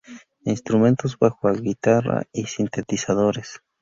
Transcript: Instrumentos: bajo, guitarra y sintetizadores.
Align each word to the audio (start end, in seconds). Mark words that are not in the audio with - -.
Instrumentos: 0.45 1.15
bajo, 1.19 1.53
guitarra 1.53 2.23
y 2.31 2.47
sintetizadores. 2.47 3.61